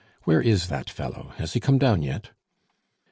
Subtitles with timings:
[0.23, 2.31] Where is that fellow, has he come down yet?"